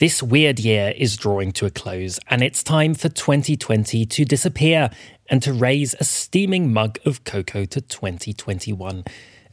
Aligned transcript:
This 0.00 0.24
weird 0.24 0.58
year 0.58 0.92
is 0.96 1.16
drawing 1.16 1.52
to 1.52 1.66
a 1.66 1.70
close, 1.70 2.18
and 2.28 2.42
it's 2.42 2.64
time 2.64 2.94
for 2.94 3.08
2020 3.08 4.04
to 4.04 4.24
disappear 4.24 4.90
and 5.30 5.40
to 5.42 5.52
raise 5.52 5.94
a 5.94 6.04
steaming 6.04 6.72
mug 6.72 6.98
of 7.06 7.22
cocoa 7.22 7.64
to 7.66 7.80
2021. 7.80 9.04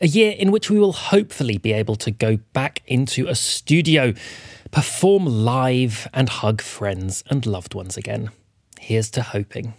A 0.01 0.07
year 0.07 0.31
in 0.31 0.51
which 0.51 0.71
we 0.71 0.79
will 0.79 0.93
hopefully 0.93 1.59
be 1.59 1.73
able 1.73 1.95
to 1.97 2.09
go 2.09 2.37
back 2.53 2.81
into 2.87 3.27
a 3.27 3.35
studio, 3.35 4.15
perform 4.71 5.25
live, 5.25 6.07
and 6.11 6.27
hug 6.27 6.59
friends 6.59 7.23
and 7.29 7.45
loved 7.45 7.75
ones 7.75 7.95
again. 7.95 8.31
Here's 8.79 9.11
to 9.11 9.21
hoping. 9.21 9.75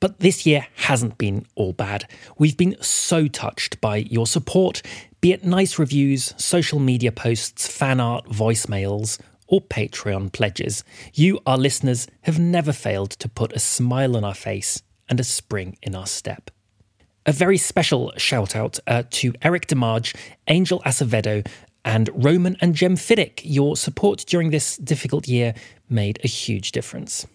But 0.00 0.18
this 0.18 0.46
year 0.46 0.66
hasn't 0.76 1.16
been 1.16 1.46
all 1.54 1.72
bad. 1.72 2.08
We've 2.38 2.56
been 2.56 2.76
so 2.80 3.28
touched 3.28 3.80
by 3.80 3.98
your 3.98 4.26
support, 4.26 4.82
be 5.20 5.32
it 5.32 5.44
nice 5.44 5.78
reviews, 5.78 6.34
social 6.36 6.78
media 6.78 7.12
posts, 7.12 7.68
fan 7.68 8.00
art, 8.00 8.26
voicemails, 8.26 9.18
or 9.48 9.60
Patreon 9.60 10.32
pledges. 10.32 10.84
You, 11.12 11.40
our 11.46 11.58
listeners, 11.58 12.06
have 12.22 12.38
never 12.38 12.72
failed 12.72 13.10
to 13.12 13.28
put 13.28 13.52
a 13.52 13.58
smile 13.58 14.16
on 14.16 14.24
our 14.24 14.34
face 14.34 14.82
and 15.08 15.18
a 15.18 15.24
spring 15.24 15.76
in 15.82 15.96
our 15.96 16.06
step. 16.06 16.50
A 17.26 17.32
very 17.32 17.58
special 17.58 18.12
shout 18.16 18.54
out 18.54 18.78
uh, 18.86 19.02
to 19.10 19.34
Eric 19.42 19.66
DeMarge, 19.66 20.14
Angel 20.46 20.80
Acevedo, 20.86 21.46
and 21.84 22.10
Roman 22.14 22.56
and 22.60 22.74
Jem 22.74 22.96
Fiddick. 22.96 23.40
Your 23.44 23.76
support 23.76 24.24
during 24.26 24.50
this 24.50 24.76
difficult 24.76 25.26
year 25.26 25.54
made 25.88 26.20
a 26.22 26.28
huge 26.28 26.72
difference. 26.72 27.26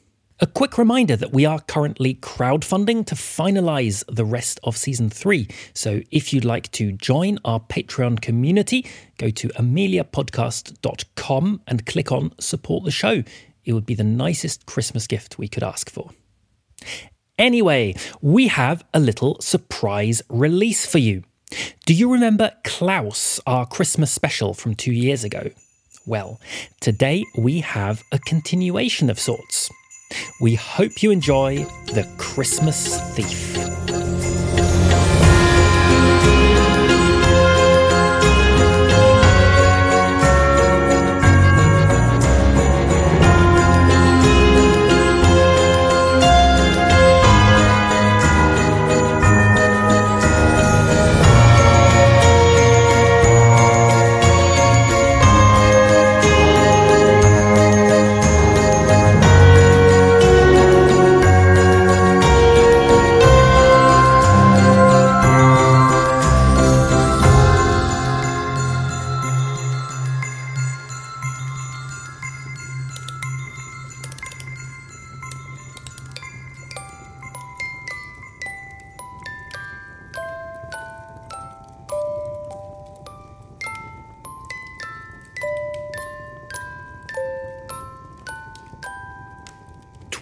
A 0.44 0.46
quick 0.46 0.78
reminder 0.78 1.16
that 1.16 1.32
we 1.32 1.46
are 1.46 1.62
currently 1.62 2.16
crowdfunding 2.16 3.06
to 3.06 3.16
finalize 3.16 4.04
the 4.14 4.26
rest 4.26 4.60
of 4.66 4.76
season 4.76 5.10
three. 5.10 5.48
So 5.74 6.02
if 6.12 6.34
you'd 6.34 6.44
like 6.44 6.70
to 6.74 6.92
join 6.92 7.40
our 7.46 7.62
Patreon 7.62 8.20
community, 8.20 8.86
go 9.18 9.30
to 9.30 9.48
ameliapodcast.com 9.48 11.62
and 11.66 11.86
click 11.86 12.12
on 12.12 12.34
support 12.42 12.84
the 12.84 12.92
show. 12.92 13.24
It 13.64 13.72
would 13.72 13.86
be 13.86 13.96
the 13.96 14.04
nicest 14.04 14.66
Christmas 14.66 15.08
gift 15.08 15.40
we 15.40 15.48
could 15.48 15.64
ask 15.64 15.90
for. 15.90 16.10
Anyway, 17.40 17.96
we 18.20 18.50
have 18.50 18.84
a 18.94 19.00
little 19.00 19.40
surprise 19.40 20.22
release 20.28 20.86
for 20.86 20.98
you. 20.98 21.24
Do 21.86 21.94
you 21.94 22.12
remember 22.12 22.52
Klaus, 22.66 23.40
our 23.48 23.66
Christmas 23.66 24.12
special 24.12 24.54
from 24.54 24.76
two 24.76 24.92
years 24.92 25.24
ago? 25.24 25.52
Well, 26.06 26.42
today 26.82 27.24
we 27.38 27.62
have 27.62 28.04
a 28.12 28.20
continuation 28.20 29.10
of 29.10 29.18
sorts. 29.18 29.70
We 30.40 30.56
hope 30.56 31.04
you 31.04 31.12
enjoy 31.12 31.66
The 31.88 32.08
Christmas 32.18 33.00
Thief. 33.16 33.73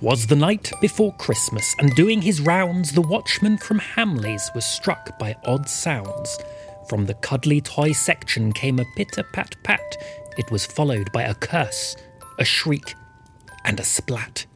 Was 0.01 0.25
the 0.25 0.35
night 0.35 0.71
before 0.81 1.13
Christmas, 1.13 1.75
and 1.77 1.95
doing 1.95 2.23
his 2.23 2.41
rounds, 2.41 2.91
the 2.91 3.01
watchman 3.01 3.59
from 3.59 3.79
Hamleys 3.79 4.49
was 4.55 4.65
struck 4.65 5.19
by 5.19 5.35
odd 5.45 5.69
sounds. 5.69 6.39
From 6.89 7.05
the 7.05 7.13
cuddly 7.13 7.61
toy 7.61 7.91
section 7.91 8.51
came 8.51 8.79
a 8.79 8.85
pitter 8.95 9.21
pat 9.31 9.55
pat. 9.61 9.97
It 10.39 10.49
was 10.49 10.65
followed 10.65 11.11
by 11.11 11.21
a 11.21 11.35
curse, 11.35 11.95
a 12.39 12.43
shriek, 12.43 12.95
and 13.63 13.79
a 13.79 13.83
splat. 13.83 14.47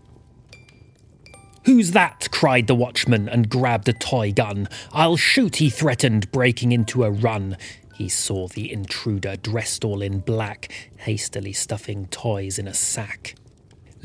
Who's 1.65 1.91
that? 1.91 2.27
cried 2.31 2.65
the 2.65 2.73
watchman 2.73 3.29
and 3.29 3.47
grabbed 3.47 3.87
a 3.87 3.93
toy 3.93 4.31
gun. 4.31 4.67
I'll 4.93 5.15
shoot, 5.15 5.57
he 5.57 5.69
threatened, 5.69 6.31
breaking 6.31 6.71
into 6.71 7.03
a 7.03 7.11
run. 7.11 7.57
He 7.93 8.09
saw 8.09 8.47
the 8.47 8.71
intruder 8.71 9.35
dressed 9.35 9.85
all 9.85 10.01
in 10.01 10.21
black, 10.21 10.71
hastily 10.97 11.53
stuffing 11.53 12.07
toys 12.07 12.57
in 12.57 12.67
a 12.67 12.73
sack. 12.73 13.35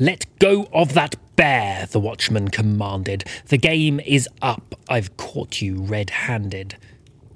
Let 0.01 0.25
go 0.39 0.67
of 0.73 0.95
that 0.95 1.13
bear, 1.35 1.85
the 1.85 1.99
watchman 1.99 2.47
commanded. 2.47 3.23
The 3.49 3.57
game 3.59 3.99
is 3.99 4.27
up. 4.41 4.73
I've 4.89 5.15
caught 5.15 5.61
you 5.61 5.79
red 5.79 6.09
handed. 6.09 6.75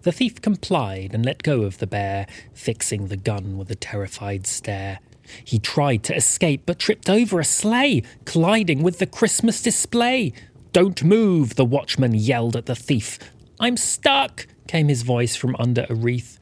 The 0.02 0.12
thief 0.12 0.42
complied 0.42 1.14
and 1.14 1.24
let 1.24 1.44
go 1.44 1.62
of 1.62 1.78
the 1.78 1.86
bear, 1.86 2.26
fixing 2.56 3.10
the 3.10 3.18
gun 3.18 3.60
with 3.60 3.70
a 3.70 3.76
terrified 3.76 4.48
stare. 4.48 4.98
He 5.44 5.60
tried 5.60 6.02
to 6.06 6.16
escape 6.16 6.64
but 6.66 6.80
tripped 6.80 7.08
over 7.08 7.40
a 7.40 7.46
sleigh, 7.46 8.02
colliding 8.26 8.82
with 8.82 8.98
the 8.98 9.06
Christmas 9.06 9.62
display. 9.62 10.34
Don't 10.74 11.04
move, 11.04 11.58
the 11.58 11.66
watchman 11.66 12.16
yelled 12.16 12.56
at 12.56 12.66
the 12.66 12.74
thief. 12.74 13.20
I'm 13.60 13.78
stuck, 13.78 14.48
came 14.68 14.88
his 14.88 15.04
voice 15.04 15.36
from 15.36 15.56
under 15.60 15.86
a 15.88 15.94
wreath. 15.94 16.40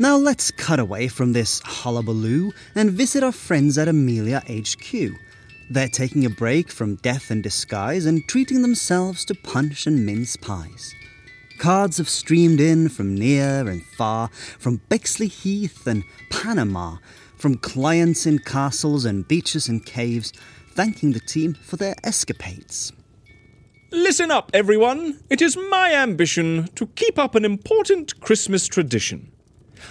Now 0.00 0.16
let's 0.16 0.52
cut 0.52 0.78
away 0.78 1.08
from 1.08 1.32
this 1.32 1.60
hullabaloo 1.64 2.52
and 2.76 2.92
visit 2.92 3.24
our 3.24 3.32
friends 3.32 3.76
at 3.78 3.88
Amelia 3.88 4.44
HQ. 4.48 5.10
They're 5.70 5.88
taking 5.88 6.24
a 6.24 6.30
break 6.30 6.70
from 6.70 6.94
death 6.96 7.32
and 7.32 7.42
disguise 7.42 8.06
and 8.06 8.22
treating 8.28 8.62
themselves 8.62 9.24
to 9.24 9.34
punch 9.34 9.88
and 9.88 10.06
mince 10.06 10.36
pies. 10.36 10.94
Cards 11.58 11.98
have 11.98 12.08
streamed 12.08 12.60
in 12.60 12.88
from 12.88 13.16
near 13.16 13.68
and 13.68 13.84
far, 13.96 14.28
from 14.28 14.80
Bexley 14.88 15.26
Heath 15.26 15.84
and 15.84 16.04
Panama, 16.30 16.98
from 17.36 17.56
clients 17.56 18.24
in 18.24 18.38
castles 18.38 19.04
and 19.04 19.26
beaches 19.26 19.66
and 19.66 19.84
caves, 19.84 20.32
thanking 20.74 21.10
the 21.10 21.18
team 21.18 21.54
for 21.54 21.76
their 21.76 21.96
escapades. 22.04 22.92
Listen 23.90 24.30
up, 24.30 24.52
everyone. 24.54 25.18
It 25.28 25.42
is 25.42 25.56
my 25.56 25.92
ambition 25.92 26.68
to 26.76 26.86
keep 26.86 27.18
up 27.18 27.34
an 27.34 27.44
important 27.44 28.20
Christmas 28.20 28.68
tradition. 28.68 29.32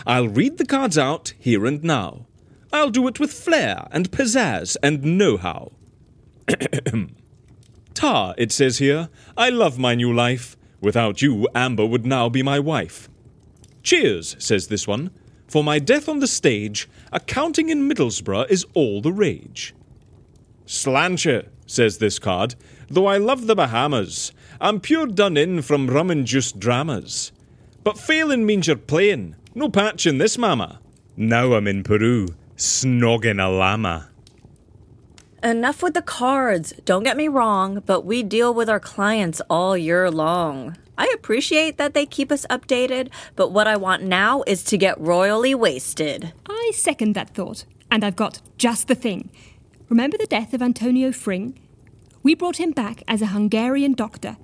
I'll 0.05 0.27
read 0.27 0.57
the 0.57 0.65
cards 0.65 0.97
out 0.97 1.33
here 1.39 1.65
and 1.65 1.83
now. 1.83 2.25
I'll 2.71 2.89
do 2.89 3.07
it 3.07 3.19
with 3.19 3.31
flair 3.31 3.87
and 3.91 4.11
pizzazz 4.11 4.77
and 4.83 5.17
know 5.17 5.37
how. 5.37 5.71
Tar, 7.93 8.35
it 8.37 8.51
says 8.51 8.77
here, 8.77 9.09
I 9.35 9.49
love 9.49 9.79
my 9.79 9.95
new 9.95 10.13
life. 10.13 10.57
Without 10.81 11.21
you, 11.21 11.47
Amber 11.55 11.85
would 11.85 12.05
now 12.05 12.29
be 12.29 12.43
my 12.43 12.59
wife. 12.59 13.09
Cheers, 13.83 14.35
says 14.37 14.67
this 14.67 14.87
one. 14.87 15.11
For 15.47 15.63
my 15.63 15.79
death 15.79 16.09
on 16.09 16.19
the 16.19 16.27
stage, 16.27 16.89
accounting 17.11 17.69
in 17.69 17.89
Middlesbrough 17.89 18.49
is 18.49 18.65
all 18.73 19.01
the 19.01 19.13
rage. 19.13 19.73
Slancher, 20.65 21.47
says 21.65 21.97
this 21.97 22.19
card, 22.19 22.55
though 22.89 23.05
I 23.05 23.17
love 23.17 23.47
the 23.47 23.55
Bahamas. 23.55 24.31
I'm 24.59 24.79
pure 24.79 25.07
done 25.07 25.37
in 25.37 25.61
from 25.61 25.87
rum 25.87 26.11
and 26.11 26.25
juice 26.25 26.51
dramas. 26.51 27.31
But 27.83 27.97
failing 27.97 28.45
means 28.45 28.67
you're 28.67 28.75
playing, 28.75 29.35
no 29.57 29.69
patch 29.69 30.05
in 30.05 30.19
this, 30.19 30.37
mama. 30.37 30.79
Now 31.15 31.53
I'm 31.53 31.67
in 31.67 31.83
Peru, 31.83 32.27
snogging 32.55 33.43
a 33.43 33.49
llama. 33.49 34.09
Enough 35.43 35.81
with 35.81 35.95
the 35.95 36.01
cards. 36.01 36.73
Don't 36.85 37.03
get 37.03 37.17
me 37.17 37.27
wrong, 37.27 37.81
but 37.85 38.05
we 38.05 38.21
deal 38.21 38.53
with 38.53 38.69
our 38.69 38.79
clients 38.79 39.41
all 39.49 39.75
year 39.75 40.11
long. 40.11 40.77
I 40.95 41.11
appreciate 41.13 41.77
that 41.77 41.93
they 41.93 42.05
keep 42.05 42.31
us 42.31 42.45
updated, 42.49 43.09
but 43.35 43.51
what 43.51 43.67
I 43.67 43.77
want 43.77 44.03
now 44.03 44.43
is 44.45 44.63
to 44.65 44.77
get 44.77 44.99
royally 44.99 45.55
wasted. 45.55 46.33
I 46.47 46.71
second 46.73 47.13
that 47.13 47.31
thought, 47.31 47.65
and 47.89 48.03
I've 48.03 48.15
got 48.15 48.41
just 48.57 48.87
the 48.87 48.95
thing. 48.95 49.29
Remember 49.89 50.17
the 50.17 50.27
death 50.27 50.53
of 50.53 50.61
Antonio 50.61 51.11
Fring? 51.11 51.59
We 52.21 52.35
brought 52.35 52.57
him 52.57 52.71
back 52.71 53.03
as 53.07 53.21
a 53.21 53.27
Hungarian 53.27 53.93
doctor, 53.93 54.37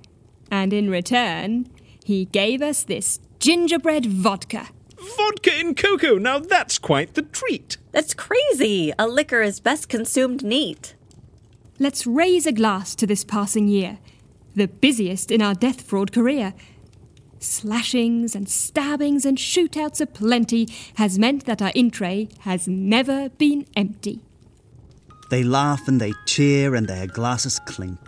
and 0.50 0.72
in 0.72 0.90
return, 0.90 1.68
he 2.04 2.24
gave 2.26 2.62
us 2.62 2.82
this 2.82 3.20
gingerbread 3.38 4.06
vodka. 4.06 4.68
Vodka 5.16 5.58
in 5.58 5.74
cocoa, 5.74 6.18
now 6.18 6.38
that's 6.38 6.78
quite 6.78 7.14
the 7.14 7.22
treat. 7.22 7.76
That's 7.92 8.14
crazy. 8.14 8.92
A 8.98 9.06
liquor 9.06 9.42
is 9.42 9.60
best 9.60 9.88
consumed 9.88 10.42
neat. 10.44 10.94
Let's 11.78 12.06
raise 12.06 12.46
a 12.46 12.52
glass 12.52 12.94
to 12.96 13.06
this 13.06 13.24
passing 13.24 13.68
year, 13.68 13.98
the 14.54 14.68
busiest 14.68 15.30
in 15.30 15.42
our 15.42 15.54
death 15.54 15.82
fraud 15.82 16.12
career. 16.12 16.54
Slashings 17.38 18.34
and 18.34 18.48
stabbings 18.48 19.24
and 19.26 19.36
shootouts 19.36 20.00
aplenty 20.00 20.68
has 20.96 21.18
meant 21.18 21.44
that 21.46 21.60
our 21.60 21.72
in 21.74 21.90
tray 21.90 22.28
has 22.40 22.66
never 22.66 23.28
been 23.30 23.66
empty. 23.76 24.20
They 25.30 25.42
laugh 25.42 25.88
and 25.88 26.00
they 26.00 26.12
cheer 26.26 26.74
and 26.74 26.86
their 26.86 27.06
glasses 27.06 27.58
clink. 27.66 27.98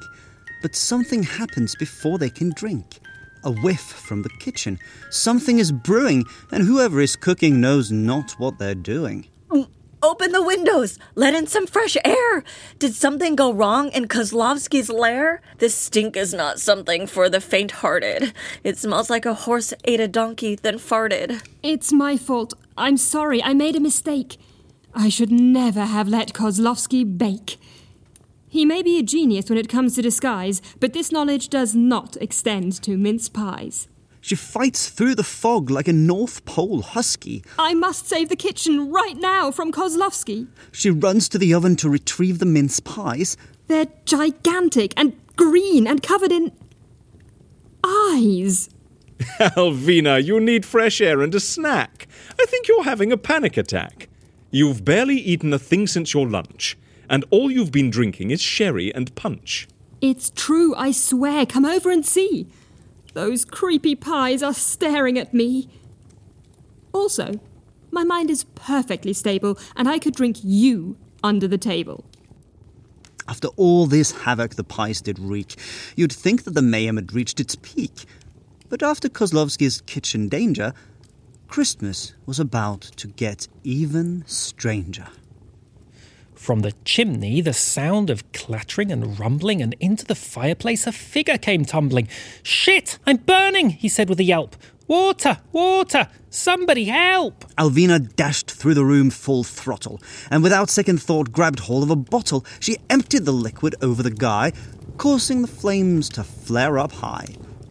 But 0.63 0.75
something 0.75 1.23
happens 1.23 1.75
before 1.75 2.19
they 2.19 2.31
can 2.31 2.53
drink. 2.55 3.01
A 3.47 3.53
whiff 3.53 3.81
from 3.81 4.23
the 4.23 4.29
kitchen. 4.41 4.81
Something 5.09 5.61
is 5.61 5.71
brewing, 5.71 6.25
and 6.51 6.65
whoever 6.65 7.01
is 7.01 7.15
cooking 7.15 7.61
knows 7.61 7.93
not 7.93 8.33
what 8.41 8.59
they're 8.59 8.75
doing. 8.75 9.29
Mm, 9.51 9.69
open 10.03 10.33
the 10.33 10.43
windows. 10.43 10.99
Let 11.15 11.33
in 11.33 11.47
some 11.47 11.69
fresh 11.69 11.97
air. 12.05 12.43
Did 12.81 12.95
something 12.95 13.37
go 13.37 13.53
wrong 13.53 13.91
in 13.91 14.09
Kozlovsky's 14.09 14.91
lair? 14.91 15.43
This 15.59 15.77
stink 15.77 16.17
is 16.17 16.35
not 16.35 16.59
something 16.59 17.07
for 17.07 17.29
the 17.29 17.41
faint 17.41 17.71
hearted. 17.71 18.33
It 18.65 18.79
smells 18.79 19.11
like 19.11 19.25
a 19.27 19.35
horse 19.35 19.73
ate 19.85 20.01
a 20.01 20.09
donkey, 20.09 20.57
then 20.57 20.79
farted. 20.79 21.41
It's 21.63 21.93
my 21.93 22.17
fault. 22.17 22.53
I'm 22.77 22.97
sorry. 22.97 23.41
I 23.45 23.55
made 23.55 23.77
a 23.77 23.81
mistake. 23.81 24.39
I 24.93 25.09
should 25.09 25.31
never 25.31 25.85
have 25.85 26.09
let 26.09 26.33
Kozlovsky 26.33 27.05
bake. 27.05 27.59
He 28.49 28.65
may 28.65 28.83
be 28.83 28.99
a 28.99 29.03
genius 29.03 29.49
when 29.49 29.59
it 29.59 29.69
comes 29.69 29.95
to 29.95 30.03
disguise, 30.03 30.63
but 30.81 30.93
this 30.93 31.11
knowledge 31.11 31.49
does 31.49 31.75
not 31.75 32.17
extend 32.21 32.81
to 32.83 32.97
mince 32.97 33.29
pies. 33.29 33.89
She 34.21 34.35
fights 34.35 34.89
through 34.89 35.15
the 35.15 35.23
fog 35.23 35.71
like 35.71 35.87
a 35.87 35.93
North 35.93 36.45
Pole 36.45 36.83
husky. 36.83 37.45
I 37.59 37.75
must 37.75 38.09
save 38.09 38.29
the 38.29 38.37
kitchen 38.37 38.91
right 38.91 39.17
now 39.17 39.51
from 39.51 39.71
Kozlovsky. 39.71 40.49
She 40.73 40.91
runs 40.91 41.29
to 41.29 41.39
the 41.39 41.55
oven 41.55 41.77
to 41.77 41.89
retrieve 41.89 42.41
the 42.41 42.47
mince 42.47 42.81
pies. 42.81 43.37
They're 43.69 43.87
gigantic 44.05 44.95
and 44.97 45.17
green 45.37 45.87
and 45.87 46.03
covered 46.03 46.33
in 46.33 46.51
eyes. 47.85 48.69
Alvina, 49.39 50.23
you 50.23 50.41
need 50.41 50.67
fresh 50.67 51.01
air 51.01 51.23
and 51.23 51.35
a 51.35 51.41
snack. 51.41 52.09
I 52.41 52.47
think 52.47 52.69
you're 52.69 52.85
having 52.85 53.13
a 53.13 53.17
panic 53.17 53.57
attack. 53.57 54.09
You've 54.51 54.85
barely 54.85 55.17
eaten 55.17 55.53
a 55.53 55.59
thing 55.59 55.87
since 55.87 56.13
your 56.15 56.29
lunch, 56.29 56.77
and 57.09 57.25
all 57.31 57.51
you've 57.51 57.73
been 57.73 57.91
drinking 57.91 58.31
is 58.31 58.41
sherry 58.41 58.95
and 58.95 59.15
punch. 59.15 59.69
It's 60.01 60.31
true, 60.31 60.75
I 60.77 60.93
swear. 60.93 61.47
Come 61.47 61.65
over 61.65 61.91
and 61.91 62.05
see. 62.05 62.47
Those 63.15 63.45
creepy 63.45 63.95
pies 63.95 64.43
are 64.43 64.53
staring 64.53 65.19
at 65.19 65.33
me. 65.33 65.69
Also, 66.93 67.41
my 67.91 68.05
mind 68.05 68.31
is 68.31 68.45
perfectly 68.55 69.13
stable, 69.13 69.59
and 69.75 69.89
I 69.89 69.99
could 69.99 70.15
drink 70.15 70.39
you 70.43 70.97
under 71.23 71.49
the 71.49 71.59
table. 71.59 72.05
After 73.29 73.49
all 73.57 73.87
this 73.87 74.13
havoc 74.13 74.55
the 74.55 74.65
pies 74.65 75.01
did 75.01 75.19
wreak, 75.19 75.57
you'd 75.97 76.13
think 76.13 76.45
that 76.45 76.55
the 76.55 76.63
mayhem 76.63 76.97
had 76.97 77.13
reached 77.13 77.41
its 77.41 77.57
peak. 77.57 78.05
But 78.69 78.83
after 78.83 79.09
Kozlovsky's 79.09 79.81
kitchen 79.81 80.29
danger, 80.29 80.75
Christmas 81.49 82.15
was 82.27 82.39
about 82.39 82.83
to 82.83 83.09
get 83.09 83.49
even 83.65 84.25
stranger. 84.27 85.09
From 86.47 86.61
the 86.61 86.75
chimney, 86.85 87.41
the 87.41 87.53
sound 87.53 88.09
of 88.09 88.31
clattering 88.31 88.93
and 88.93 89.19
rumbling, 89.19 89.61
and 89.61 89.75
into 89.81 90.05
the 90.05 90.15
fireplace, 90.15 90.87
a 90.87 90.93
figure 90.93 91.39
came 91.39 91.65
tumbling. 91.65 92.07
Shit! 92.45 93.01
I'm 93.05 93.17
burning! 93.17 93.71
he 93.71 93.89
said 93.89 94.09
with 94.09 94.21
a 94.21 94.23
yelp. 94.23 94.55
Water! 94.87 95.39
Water! 95.51 96.07
Somebody 96.31 96.85
help! 96.85 97.45
Alvina 97.59 98.15
dashed 98.15 98.49
through 98.49 98.75
the 98.75 98.85
room 98.85 99.11
full 99.11 99.43
throttle, 99.43 100.01
and 100.31 100.45
without 100.45 100.71
second 100.71 101.03
thought 101.03 101.33
grabbed 101.33 101.59
hold 101.59 101.83
of 101.83 101.91
a 101.91 101.97
bottle. 101.97 102.47
She 102.61 102.77
emptied 102.89 103.25
the 103.25 103.33
liquid 103.33 103.75
over 103.83 104.05
the 104.05 104.13
guy, 104.13 104.53
causing 104.99 105.43
the 105.43 105.49
flames 105.49 106.09
to 106.11 106.23
flare 106.23 106.79
up 106.79 106.93
high. 106.93 107.27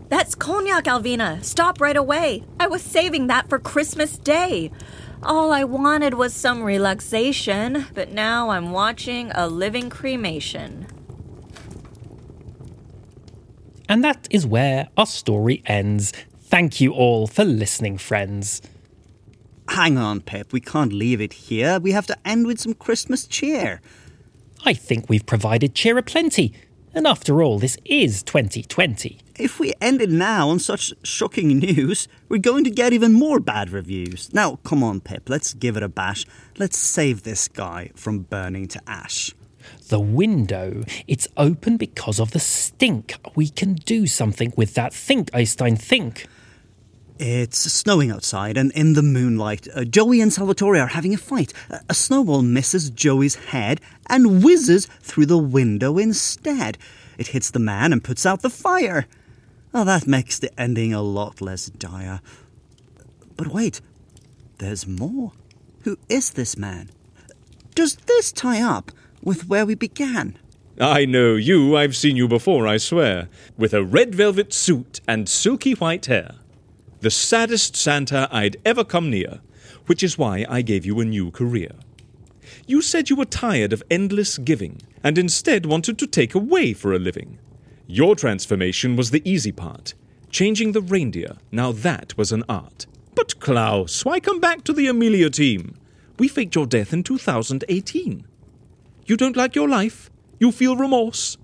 That's 0.09 0.35
cognac, 0.35 0.83
Alvina. 0.83 1.41
Stop 1.45 1.79
right 1.79 1.95
away. 1.95 2.43
I 2.59 2.67
was 2.67 2.81
saving 2.81 3.27
that 3.27 3.47
for 3.47 3.57
Christmas 3.57 4.17
Day. 4.17 4.69
All 5.25 5.51
I 5.51 5.63
wanted 5.63 6.13
was 6.13 6.35
some 6.35 6.61
relaxation, 6.61 7.87
but 7.95 8.11
now 8.11 8.51
I'm 8.51 8.71
watching 8.71 9.31
a 9.33 9.47
living 9.47 9.89
cremation. 9.89 10.85
And 13.89 14.03
that 14.03 14.27
is 14.29 14.45
where 14.45 14.89
our 14.95 15.07
story 15.07 15.63
ends. 15.65 16.13
Thank 16.41 16.79
you 16.79 16.93
all 16.93 17.25
for 17.25 17.43
listening, 17.43 17.97
friends. 17.97 18.61
Hang 19.69 19.97
on, 19.97 20.21
Pip, 20.21 20.53
we 20.53 20.59
can't 20.61 20.93
leave 20.93 21.19
it 21.19 21.33
here. 21.33 21.79
We 21.79 21.91
have 21.93 22.05
to 22.05 22.17
end 22.23 22.45
with 22.45 22.59
some 22.59 22.75
Christmas 22.75 23.25
cheer. 23.25 23.81
I 24.63 24.75
think 24.75 25.09
we've 25.09 25.25
provided 25.25 25.73
cheer 25.73 25.97
aplenty. 25.97 26.53
And 26.95 27.05
after 27.05 27.43
all, 27.43 27.59
this 27.59 27.77
is 27.83 28.23
2020. 28.23 29.19
If 29.37 29.59
we 29.59 29.73
ended 29.81 30.09
now 30.09 30.47
on 30.47 30.59
such 30.59 30.93
shocking 31.03 31.59
news, 31.59 32.07
we're 32.29 32.37
going 32.37 32.63
to 32.63 32.69
get 32.69 32.93
even 32.93 33.11
more 33.11 33.41
bad 33.41 33.69
reviews. 33.69 34.33
Now, 34.33 34.59
come 34.63 34.81
on, 34.81 35.01
Pip, 35.01 35.27
let's 35.27 35.53
give 35.53 35.75
it 35.75 35.83
a 35.83 35.89
bash. 35.89 36.25
Let's 36.57 36.77
save 36.77 37.23
this 37.23 37.49
guy 37.49 37.91
from 37.95 38.19
burning 38.19 38.69
to 38.69 38.81
ash. 38.87 39.35
The 39.89 39.99
window, 39.99 40.83
it's 41.05 41.27
open 41.35 41.75
because 41.75 42.17
of 42.17 42.31
the 42.31 42.39
stink. 42.39 43.15
We 43.35 43.49
can 43.49 43.73
do 43.73 44.07
something 44.07 44.53
with 44.55 44.73
that. 44.75 44.93
Think, 44.93 45.29
Einstein, 45.33 45.75
think. 45.75 46.27
It's 47.17 47.59
snowing 47.71 48.11
outside, 48.11 48.57
and 48.57 48.71
in 48.73 48.93
the 48.93 49.01
moonlight, 49.01 49.69
uh, 49.73 49.85
Joey 49.85 50.19
and 50.19 50.33
Salvatore 50.33 50.77
are 50.77 50.87
having 50.87 51.13
a 51.13 51.17
fight. 51.17 51.53
A, 51.69 51.79
a 51.89 51.93
snowball 51.93 52.41
misses 52.41 52.89
Joey's 52.89 53.35
head 53.35 53.79
and 54.09 54.43
whizzes 54.43 54.87
through 55.01 55.27
the 55.27 55.37
window 55.37 55.97
instead. 55.97 56.77
It 57.17 57.27
hits 57.27 57.49
the 57.49 57.59
man 57.59 57.93
and 57.93 58.03
puts 58.03 58.25
out 58.25 58.41
the 58.41 58.49
fire. 58.49 59.05
Oh, 59.73 59.85
that 59.85 60.07
makes 60.07 60.39
the 60.39 60.57
ending 60.59 60.93
a 60.93 61.01
lot 61.01 61.39
less 61.39 61.67
dire. 61.67 62.19
But 63.37 63.47
wait, 63.47 63.79
there's 64.57 64.85
more. 64.85 65.31
Who 65.83 65.97
is 66.09 66.31
this 66.31 66.57
man? 66.57 66.89
Does 67.75 67.95
this 67.95 68.33
tie 68.33 68.61
up 68.61 68.91
with 69.21 69.47
where 69.47 69.65
we 69.65 69.75
began? 69.75 70.37
I 70.79 71.05
know 71.05 71.35
you, 71.35 71.77
I've 71.77 71.95
seen 71.95 72.17
you 72.17 72.27
before, 72.27 72.67
I 72.67 72.75
swear, 72.75 73.29
with 73.57 73.73
a 73.73 73.83
red 73.83 74.13
velvet 74.13 74.51
suit 74.51 74.99
and 75.07 75.29
silky 75.29 75.73
white 75.73 76.07
hair. 76.07 76.35
The 77.05 77.11
saddest 77.11 77.75
Santa 77.75 78.27
I'd 78.31 78.57
ever 78.65 78.83
come 78.83 79.11
near, 79.11 79.41
which 79.85 80.01
is 80.01 80.17
why 80.17 80.43
I 80.49 80.63
gave 80.63 80.87
you 80.87 80.99
a 80.99 81.05
new 81.05 81.29
career. 81.29 81.73
You 82.65 82.81
said 82.81 83.11
you 83.11 83.15
were 83.15 83.25
tired 83.25 83.73
of 83.73 83.83
endless 83.91 84.39
giving 84.39 84.81
and 85.03 85.15
instead 85.15 85.67
wanted 85.67 85.99
to 85.99 86.07
take 86.07 86.33
away 86.33 86.73
for 86.73 86.93
a 86.93 86.97
living. 86.97 87.37
Your 87.85 88.15
transformation 88.15 88.95
was 88.95 89.11
the 89.11 89.21
easy 89.23 89.51
part. 89.51 89.93
Changing 90.31 90.71
the 90.71 90.81
reindeer, 90.81 91.37
now 91.51 91.71
that 91.71 92.17
was 92.17 92.31
an 92.31 92.43
art. 92.49 92.87
But 93.13 93.39
Klaus, 93.39 94.03
why 94.03 94.19
come 94.19 94.39
back 94.39 94.63
to 94.63 94.73
the 94.73 94.87
Amelia 94.87 95.29
team? 95.29 95.75
We 96.17 96.27
faked 96.27 96.55
your 96.55 96.65
death 96.65 96.91
in 96.91 97.03
2018. 97.03 98.25
You 99.05 99.15
don't 99.15 99.37
like 99.37 99.53
your 99.53 99.69
life? 99.69 100.09
You 100.39 100.51
feel 100.51 100.75
remorse? 100.75 101.37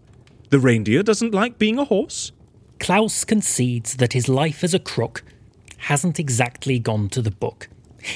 The 0.49 0.57
reindeer 0.57 1.03
doesn't 1.03 1.35
like 1.35 1.59
being 1.59 1.77
a 1.77 1.85
horse? 1.85 2.31
Klaus 2.79 3.23
concedes 3.23 3.97
that 3.97 4.13
his 4.13 4.27
life 4.27 4.63
as 4.63 4.73
a 4.73 4.79
crook 4.79 5.23
hasn't 5.81 6.19
exactly 6.19 6.79
gone 6.79 7.09
to 7.09 7.21
the 7.21 7.31
book. 7.31 7.69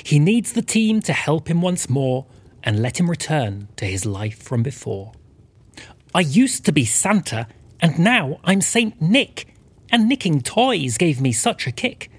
He 0.03 0.19
needs 0.19 0.53
the 0.53 0.61
team 0.61 1.01
to 1.01 1.13
help 1.13 1.49
him 1.49 1.61
once 1.61 1.89
more 1.89 2.25
and 2.63 2.81
let 2.81 2.99
him 2.99 3.09
return 3.09 3.67
to 3.75 3.85
his 3.85 4.05
life 4.05 4.41
from 4.41 4.63
before. 4.63 5.11
I 6.13 6.21
used 6.21 6.65
to 6.65 6.71
be 6.71 6.85
Santa, 6.85 7.47
and 7.79 7.99
now 7.99 8.39
I'm 8.43 8.61
Saint 8.61 9.01
Nick, 9.01 9.53
and 9.91 10.07
nicking 10.07 10.41
toys 10.41 10.97
gave 10.97 11.21
me 11.21 11.31
such 11.31 11.67
a 11.67 11.71
kick. 11.71 12.09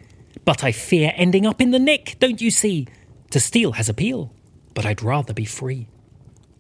But 0.45 0.63
I 0.63 0.71
fear 0.71 1.13
ending 1.17 1.47
up 1.47 1.61
in 1.61 1.71
the 1.71 1.79
nick, 1.79 2.17
don't 2.21 2.41
you 2.41 2.51
see? 2.51 2.87
To 3.31 3.41
steal 3.41 3.73
has 3.73 3.89
appeal, 3.89 4.33
but 4.75 4.87
I'd 4.87 5.03
rather 5.03 5.35
be 5.35 5.45
free. 5.45 5.89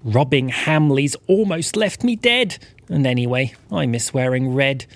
Robbing 0.03 0.49
Hamley's 0.49 1.17
almost 1.27 1.77
left 1.77 2.03
me 2.03 2.17
dead, 2.17 2.59
and 2.89 3.07
anyway, 3.07 3.55
I 3.71 3.87
miss 3.87 4.15
wearing 4.15 4.55
red. 4.55 4.87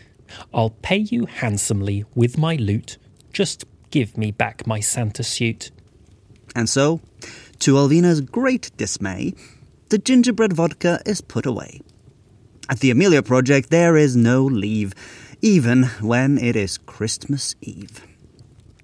I'll 0.54 0.70
pay 0.70 0.98
you 0.98 1.26
handsomely 1.26 2.04
with 2.14 2.38
my 2.38 2.56
loot. 2.56 2.96
Just 3.32 3.64
give 3.90 4.16
me 4.16 4.30
back 4.30 4.66
my 4.66 4.80
Santa 4.80 5.22
suit. 5.22 5.70
And 6.54 6.68
so, 6.68 7.00
to 7.60 7.74
Alvina's 7.74 8.20
great 8.20 8.70
dismay, 8.76 9.34
the 9.90 9.98
gingerbread 9.98 10.52
vodka 10.52 11.00
is 11.04 11.20
put 11.20 11.46
away. 11.46 11.80
At 12.68 12.80
the 12.80 12.90
Amelia 12.90 13.22
Project, 13.22 13.70
there 13.70 13.96
is 13.96 14.16
no 14.16 14.44
leave. 14.44 14.94
even 15.42 15.84
when 16.00 16.36
it 16.36 16.54
is 16.54 16.76
Christmas 16.78 17.54
Eve. 17.62 18.06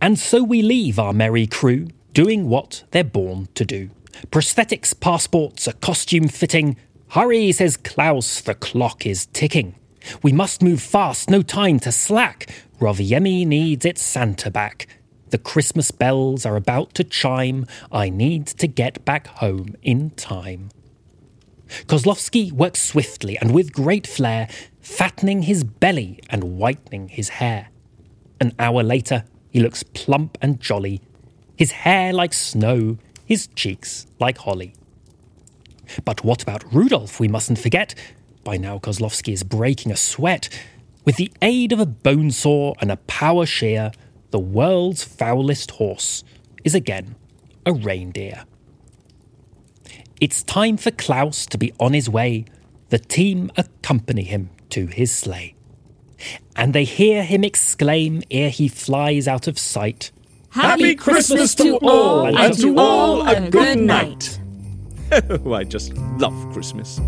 And 0.00 0.18
so 0.18 0.42
we 0.42 0.62
leave 0.62 0.98
our 0.98 1.12
merry 1.12 1.46
crew 1.46 1.88
doing 2.14 2.48
what 2.48 2.84
they're 2.92 3.04
born 3.04 3.48
to 3.54 3.64
do. 3.64 3.90
Prosthetics, 4.30 4.98
passports, 4.98 5.66
a 5.66 5.74
costume 5.74 6.28
fitting. 6.28 6.76
Hurry, 7.08 7.52
says 7.52 7.76
Klaus, 7.76 8.40
the 8.40 8.54
clock 8.54 9.06
is 9.06 9.26
ticking. 9.26 9.74
We 10.22 10.32
must 10.32 10.62
move 10.62 10.80
fast, 10.80 11.28
no 11.28 11.42
time 11.42 11.78
to 11.80 11.92
slack. 11.92 12.50
Rovaniemi 12.80 13.46
needs 13.46 13.84
its 13.84 14.02
Santa 14.02 14.50
back. 14.50 14.86
The 15.30 15.38
Christmas 15.38 15.90
bells 15.90 16.44
are 16.44 16.56
about 16.56 16.94
to 16.94 17.04
chime. 17.04 17.66
I 17.90 18.10
need 18.10 18.46
to 18.48 18.66
get 18.66 19.04
back 19.04 19.26
home 19.26 19.74
in 19.82 20.10
time. 20.10 20.70
Kozlovsky 21.86 22.52
works 22.52 22.82
swiftly 22.82 23.36
and 23.38 23.52
with 23.52 23.72
great 23.72 24.06
flair, 24.06 24.48
fattening 24.80 25.42
his 25.42 25.64
belly 25.64 26.20
and 26.30 26.58
whitening 26.58 27.08
his 27.08 27.30
hair. 27.30 27.70
An 28.40 28.52
hour 28.58 28.82
later, 28.82 29.24
he 29.50 29.60
looks 29.60 29.82
plump 29.82 30.38
and 30.40 30.60
jolly, 30.60 31.00
his 31.56 31.72
hair 31.72 32.12
like 32.12 32.34
snow, 32.34 32.98
his 33.24 33.48
cheeks 33.48 34.06
like 34.20 34.38
holly. 34.38 34.74
But 36.04 36.24
what 36.24 36.42
about 36.42 36.72
Rudolph? 36.72 37.18
We 37.18 37.28
mustn't 37.28 37.58
forget. 37.58 37.94
By 38.44 38.58
now, 38.58 38.78
Kozlovsky 38.78 39.32
is 39.32 39.42
breaking 39.42 39.90
a 39.90 39.96
sweat. 39.96 40.48
With 41.06 41.16
the 41.16 41.32
aid 41.40 41.72
of 41.72 41.80
a 41.80 41.86
bone 41.86 42.32
saw 42.32 42.74
and 42.80 42.90
a 42.90 42.96
power 42.96 43.46
shear, 43.46 43.92
the 44.32 44.40
world's 44.40 45.04
foulest 45.04 45.70
horse 45.70 46.24
is 46.64 46.74
again 46.74 47.14
a 47.64 47.72
reindeer. 47.72 48.44
It's 50.20 50.42
time 50.42 50.76
for 50.76 50.90
Klaus 50.90 51.46
to 51.46 51.58
be 51.58 51.72
on 51.78 51.92
his 51.92 52.10
way. 52.10 52.44
The 52.88 52.98
team 52.98 53.52
accompany 53.56 54.24
him 54.24 54.50
to 54.70 54.86
his 54.86 55.12
sleigh. 55.12 55.54
And 56.56 56.74
they 56.74 56.84
hear 56.84 57.22
him 57.22 57.44
exclaim 57.44 58.22
ere 58.30 58.50
he 58.50 58.68
flies 58.68 59.28
out 59.28 59.46
of 59.46 59.58
sight 59.58 60.10
Happy 60.56 60.94
Christmas 60.94 61.54
to 61.56 61.76
all, 61.82 62.36
and 62.36 62.58
to 62.58 62.78
all 62.78 63.28
a 63.28 63.50
good 63.50 63.78
night. 63.78 64.40
oh, 65.12 65.52
I 65.52 65.64
just 65.64 65.92
love 65.92 66.34
Christmas. 66.52 66.98